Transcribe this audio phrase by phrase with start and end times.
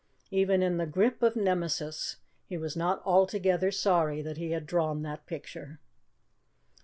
[0.31, 2.15] Even in the grip of Nemesis
[2.47, 5.79] he was not altogether sorry that he had drawn that picture.